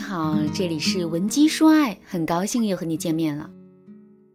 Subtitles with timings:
[0.00, 3.50] 你好，这里是文姬说爱，很高兴又和你见面了。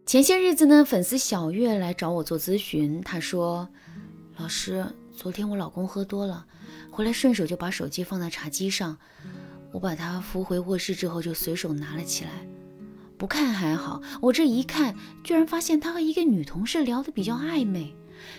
[0.06, 3.68] 前些日子呢，粉丝小月来找我做咨询，她说
[4.38, 6.46] ：“老师，昨天我老公喝多了，
[6.92, 8.96] 回来顺手就把手机放在茶几上，
[9.72, 12.30] 我把他扶回卧室之后，就随手拿了起来。
[13.18, 14.94] 不看还好，我这一看，
[15.24, 17.92] 居然发现他和一个女同事聊得比较暧昧，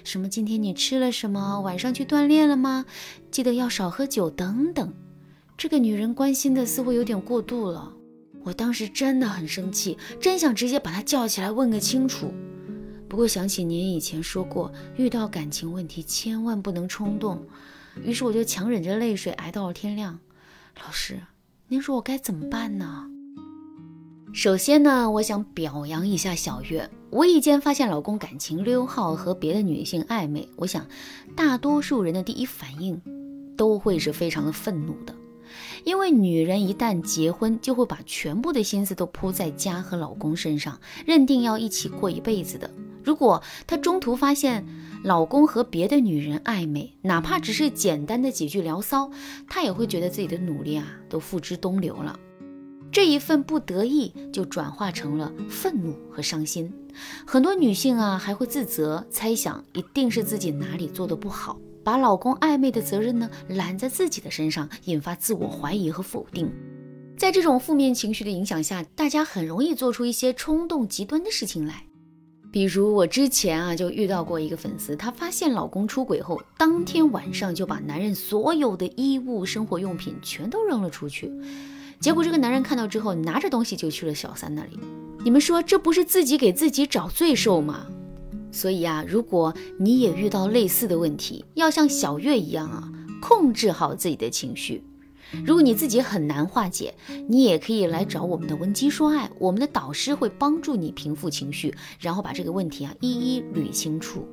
[0.06, 2.86] 什么今天你吃了什么，晚上去锻炼了吗？
[3.30, 4.94] 记得要少喝酒等等。”
[5.58, 7.92] 这个女人关心的似乎有点过度了，
[8.44, 12.32] 我当时真的很生气，真想直接把她叫起来问个清楚。
[13.10, 17.44] 不过想起您以前说过，遇到感情问题千万不能冲动，
[18.04, 20.20] 于是我就强忍着泪水挨到了天亮。
[20.86, 21.20] 老师，
[21.68, 23.10] 您说我该怎么办呢？
[24.34, 30.86] 首先呢，我想表扬一下小月，无意间发现老公感情溜号和别的女性暧昧，我想
[31.36, 33.02] 大多数人的第一反应
[33.58, 35.16] 都会是非常的愤怒的。
[35.84, 42.70] 因为女人一旦结婚，就会把全部的心思都扑在家和老公身上，认定要一起过一辈子的。
[43.04, 44.66] 如果她中途发现
[45.04, 49.10] 老公和别的女人暧昧，哪怕只是简单的几句聊骚，
[49.48, 52.20] 她也会觉得自己的努力啊都付之东流了。
[52.92, 56.74] 这一份不得意就转化成了愤怒和伤心。
[57.26, 61.60] 很多女性啊还会自责，猜想一定是自己哪里做的不好。
[61.88, 66.52] 把老公暧昧的责任呢揽在自己的身上，引发自我怀疑和否定。
[67.18, 71.86] 在这种负面情绪的影响下，大家很容易做出一些冲动极端的事情来。
[72.52, 81.32] 比如我之前啊就遇到过一个粉丝，她发现老公出轨后，当天晚上就把男人所有的衣物、生活用品全都扔了出去。
[82.02, 84.78] 结果这个男人看到之后，拿着东西就去了小三那里。
[85.24, 87.88] 你们说这不是自己给自己找罪受吗？
[88.52, 94.84] 所以啊，如果你也遇到类似的问题，要像小月一样啊，控制好自己的情绪。
[95.46, 96.94] 如果你自己很难化解，
[97.28, 104.26] 你也可以来找我们的文姬说爱，我们的导师会帮助你平复情绪，然后把这个问题啊一一捋清楚。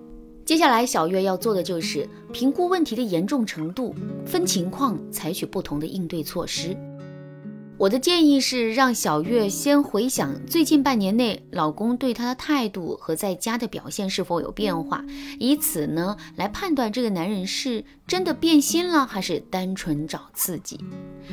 [0.45, 3.95] 接下来，小月要做的就是评估问题的严重程度，
[4.25, 6.77] 分情况采取不同的应对措施。
[7.77, 15.05] 我的建议是，让小月先回想最近半年内老公对她的态度和在家的表现是否有变化，
[15.41, 20.79] 以此呢来判断这个男人是真的变心了，还是单纯找刺激。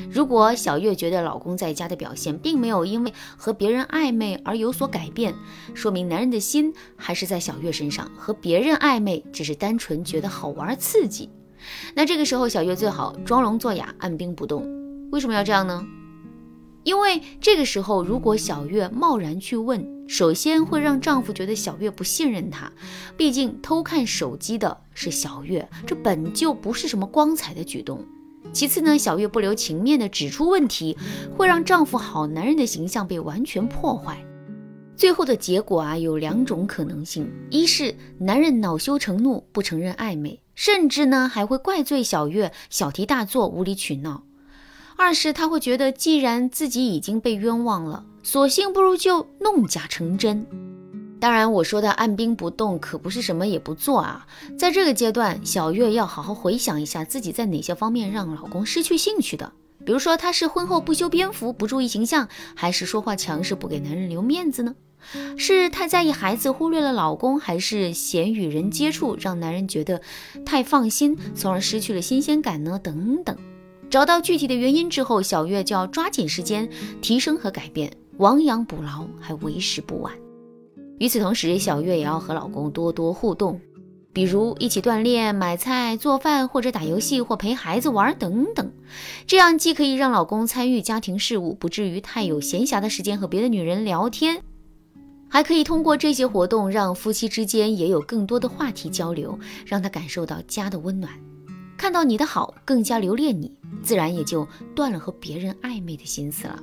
[0.09, 5.35] 如果小月觉得老公在家的表现并没有因为和别人暧昧而有所改变，
[5.75, 11.29] 说明男人的心还是在小月身上，和别人暧昧只是单纯觉得好玩刺激。
[11.93, 14.67] 那这个时候，小月最好装聋作哑，按兵不动。
[15.11, 15.85] 为什么要这样呢？
[16.83, 22.71] 因为这个时候，如果小月贸然去问，首先会让丈夫觉得小月不信任他。
[23.15, 28.03] 毕竟偷看手机的是小月，这本就不是什么光彩的举动。
[28.51, 30.97] 其次呢，小月不留情面的指出问题，
[31.37, 34.17] 会让丈夫好男人的形象被完全破坏。
[34.95, 44.23] 最后的结果啊，有两种可能性：一是男人恼羞成怒，不承认暧昧，甚至呢还会怪罪小月小题大做、无理取闹。
[45.01, 50.45] 二是他会觉得，既然自己已经被冤枉了，索性不如就弄假成真。
[51.19, 54.27] 当然，我说的按兵不动，可不是什么也不做啊。
[54.59, 59.51] 在这个阶段，小月要好好回想一下自己在哪些方面让老公失去兴趣的。
[59.83, 64.75] 比如说，她是婚后不修边幅、不注意形象，还是说话强势、不给男人留面子呢？
[65.35, 69.99] 是太在意孩子，忽略了老公，还是嫌与人接触让男人觉得
[70.45, 72.77] 太放心，从而失去了新鲜感呢？
[72.77, 73.35] 等等。
[73.91, 76.67] 找到具体的原因之后，小月就要抓紧时间
[77.01, 80.13] 提升和改变，亡羊补牢还为时不晚。
[80.97, 83.59] 与此同时，小月也要和老公多多互动，
[84.13, 88.71] 比如一起锻炼、买菜、做饭，或者打游戏或陪孩子玩等等。
[89.27, 94.41] 这样既可以让老公参与家庭事务，不至于太有闲暇的时间和别的女人聊天，
[95.27, 101.11] 还可以通过这些活动让夫妻之间也有更多的话题交流，让他感受到家的温暖。
[101.81, 106.61] 看到你的好，更加留恋你，自然也就断了和别人暧昧的心思了。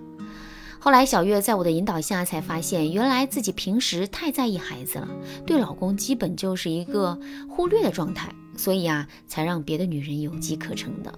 [0.79, 5.09] 后来，小月在我的引导下，才发现原来自己平时太在意孩子了，
[5.45, 7.19] 对老公基本就是一个
[7.49, 11.13] 忽略的状态，所以啊，才让别的女人有机可乘的。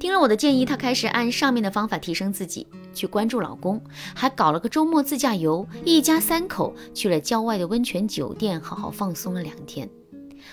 [0.00, 3.78] 听了我的建议，她开始按上面的方法提升自己，去关注老公，
[4.14, 9.86] 还搞了个周末自驾游，一家三口去了郊外的温泉酒店，好好放松了两天。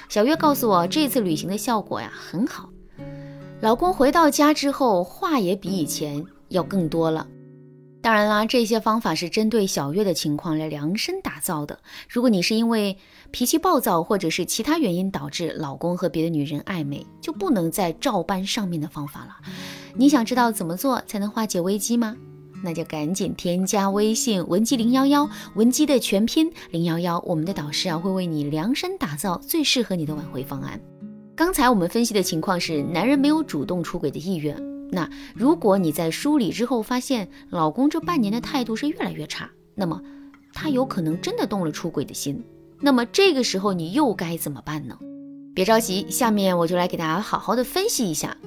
[0.09, 2.69] 小月告诉我，这次旅行的效果呀很好。
[3.61, 7.27] 老公回到家之后，话也比以前要更多了。
[8.01, 11.77] 当然啦，这些方法是针对小月的情况来量身打造的。
[12.07, 12.97] 如果你是因为
[13.31, 19.35] 脾气暴躁，或者是其他原因导致老公和别的女人暧昧，就不能再照搬上面的方法了。
[19.95, 22.15] 你想知道怎么做才能化解危机吗？
[22.63, 30.79] 那就赶紧添加微信文姬零幺幺，文姬的全拼零幺幺，我们的导师啊会为你量身打造最适合你的挽回方案。
[31.35, 34.57] 刚才我们分析的情况是男人没有主动出轨的意愿。
[34.89, 40.01] 那如果你在梳理之后发现老公这半年的态度是越来越差，那么
[40.53, 42.43] 他有可能真的动了出轨的心。
[42.79, 44.97] 那么这个时候你又该怎么办呢？
[45.57, 48.37] 别着急，下面我就来给大家好好的分析一下。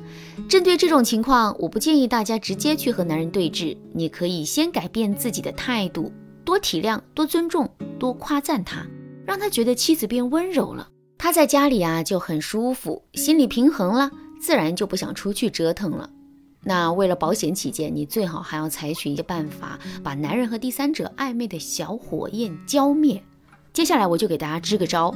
[0.49, 6.13] 针对这种情况，我不建议大家直接去和男人对峙，你可以先改变自己的态度，
[6.45, 7.69] 多体谅、多尊重、
[7.99, 8.87] 多夸赞他，
[9.27, 14.09] 让他觉得妻子变温柔了，他在家里啊就很舒服，心里平衡了，
[14.41, 16.09] 自然就不想出去折腾了。
[16.63, 23.21] 那为了保险起见，你最好还要采取一些办法，把男人和第三者暧昧的小火焰浇灭。
[23.73, 25.13] 接下来我就给大家支个招，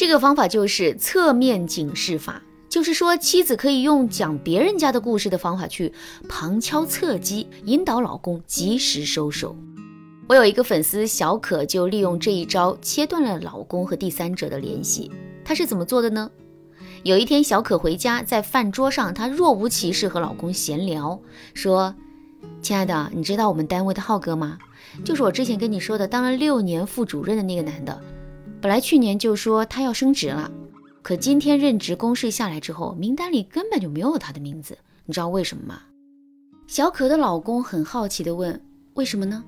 [0.00, 5.92] 这个方法就是侧面警示法，就是说妻子可以用讲别人家的故事的方法去
[6.26, 9.54] 旁敲侧击，引导老公及时收手。
[10.26, 15.12] 我有一个粉丝小可就利用这一招切断了老公和第三者的联系。
[15.44, 16.30] 她是怎么做的呢？
[17.02, 21.20] 有一天，小可回家，在饭桌上，她若无其事和老公闲聊，
[21.52, 21.94] 说
[22.62, 24.56] ：“亲爱的，你知道我们单位的浩哥吗？
[25.04, 28.00] 就是我之前跟你说的，当了六年副主任的那个男的。
[28.60, 30.50] 本来去年就说他要升职了，
[31.02, 34.76] 可今天任职公示下来之后，名单里根本就没有他的名字。
[35.06, 35.80] 你知道为什么吗？”
[36.68, 38.62] 小可的老公很好奇地问
[38.94, 39.42] ：“为什么呢？”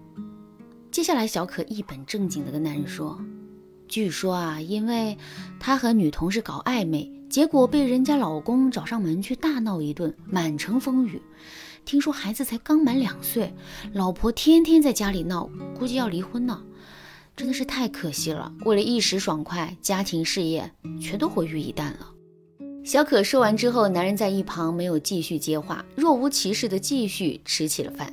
[0.90, 3.18] 接下来，小可一本正经地跟男人说
[3.86, 5.16] ：“据说啊，因为
[5.60, 11.22] 他和女同事搞暧昧。”结果被人家老公找上门去大闹一顿，满城风雨。
[11.86, 13.54] 听说孩子才刚满两岁，
[13.94, 15.48] 老婆天天在家里闹，
[15.78, 16.62] 估计要离婚呢。
[17.34, 20.70] 真的是太可惜了，为了一时爽快，家庭事业
[21.00, 22.08] 全都毁于一旦了。
[22.84, 28.12] 小可说完之后，男人在一旁没有继续接话，若无其事的继续吃起了饭。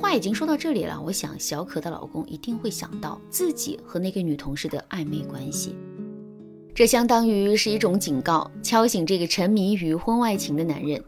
[0.00, 5.76] 话已经说到这里了，我想小可的老公一定会想到自己和那个女同事的暧昧关系。
[6.74, 11.02] 这相当于是一种警告，敲醒这个沉迷于婚外情的男人。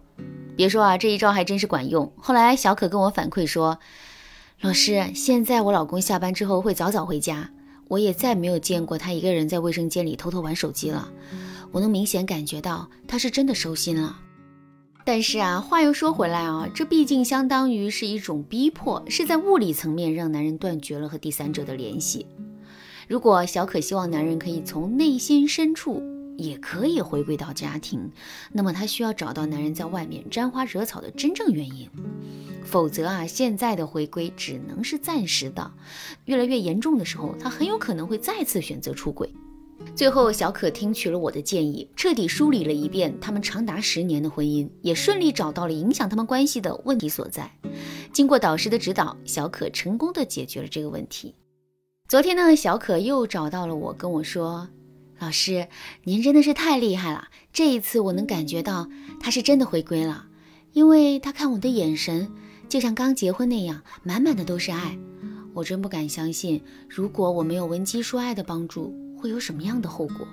[0.57, 2.13] 别说啊，这一招还真是管用。
[2.17, 3.79] 后来小可跟我反馈说，
[4.63, 7.49] 老师，现在我老公下班之后会早早回家，
[7.89, 11.11] 我也再没有见过他一个人在卫生间里偷偷玩手机了。
[11.73, 14.21] 我能明显感觉到他是真的收心了。
[15.03, 22.27] 但是啊，话又说回来啊，这毕竟相当于是一种逼迫，是在物理层面让男人断绝了和第三者的联系。
[23.09, 26.03] 如果小可希望男人可以从内心深处
[26.37, 28.13] 也可以回归到家庭，
[28.53, 31.89] 那么她需要找到男人在外面沾花惹草的真正原因，
[32.71, 35.73] 否则啊，现在的回归只能是暂时的，
[36.27, 39.29] 越来越严重的时候，他很有可能会再次选择出轨。
[39.97, 47.51] 最后，小可听取了我的建议，彻底梳理了一遍他们长达十年的婚姻，也顺利找到了影响他们关系的问题所在。
[48.13, 51.35] 经过导师的指导，小可成功的解决了这个问题。
[52.09, 54.69] 昨天呢，小可又找到了我，跟我说
[55.19, 55.67] ：“老师，
[56.05, 57.29] 您真的是太厉害了！
[57.53, 58.89] 这一次我能感觉到
[59.19, 60.27] 他是真的回归了，
[60.73, 62.31] 因为他看我的眼神
[62.71, 64.97] 就像刚结婚那样，满满的都是爱。
[65.53, 70.27] 我真不敢相信，如果我没有文姬说爱的帮助，会有什么样的后果。”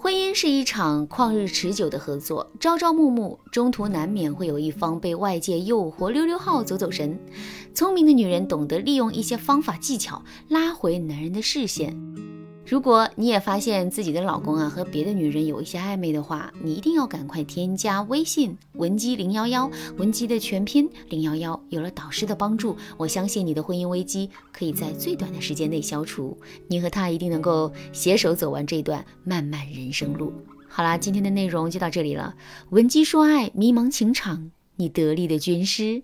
[0.00, 7.18] 婚姻是一场旷日持久的合作，朝朝暮暮，中途难免会有一方被外界诱惑溜溜号走走神。
[7.74, 12.27] 聪明的女人懂得利用一些方法技巧，拉回男人的视线。
[12.68, 21.58] 如果你也发现自己的老公啊和别的女人有一些暧昧的话，你一定要赶快添加微信文姬零幺幺，文姬的全拼零幺幺。
[21.70, 30.30] 有了导师的帮助，我相信你的婚姻危机可以在最短的时间内消除，你和他一定能够携手走完这段漫漫人生路。
[30.68, 32.34] 好啦，今天的内容就到这里了。
[32.68, 36.02] 文姬说爱，迷茫情场，你得力的军师。